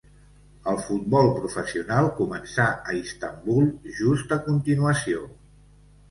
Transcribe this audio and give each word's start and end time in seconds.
El 0.69 0.77
futbol 0.85 1.27
professional 1.33 2.07
començà 2.19 2.65
a 2.93 2.95
Istanbul 2.99 3.67
just 3.99 4.33
a 4.39 4.39
continuació. 4.47 5.21